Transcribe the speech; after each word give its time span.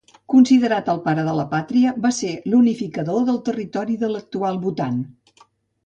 Considerat 0.33 0.87
el 0.93 1.01
pare 1.03 1.25
de 1.27 1.35
la 1.41 1.45
pàtria 1.51 1.93
va 2.07 2.13
ser 2.21 2.31
l'unificador 2.55 3.31
del 3.31 3.41
territori 3.53 4.03
de 4.07 4.13
l'actual 4.15 4.63
Bhutan. 4.67 5.03